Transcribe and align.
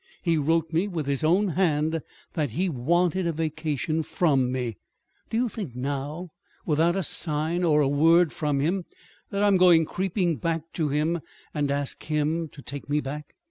He 0.23 0.35
wrote 0.35 0.73
me 0.73 0.87
with 0.87 1.05
his 1.05 1.23
own 1.23 1.49
hand 1.49 2.01
that 2.33 2.49
he 2.49 2.69
wanted 2.69 3.27
a 3.27 3.31
vacation 3.31 4.01
from 4.01 4.51
me. 4.51 4.77
Do 5.29 5.37
you 5.37 5.47
think 5.47 5.75
now, 5.75 6.29
without 6.65 6.95
a 6.95 7.03
sign 7.03 7.63
or 7.63 7.81
a 7.81 7.87
word 7.87 8.33
from 8.33 8.61
him, 8.61 8.85
that 9.29 9.43
I 9.43 9.47
am 9.47 9.57
going 9.57 9.85
creeping 9.85 10.37
back 10.37 10.63
to 10.73 10.89
him 10.89 11.19
and 11.53 11.69
ask 11.69 12.01
him 12.05 12.47
to 12.49 12.63
take 12.63 12.89
me 12.89 12.99
back?" 12.99 13.35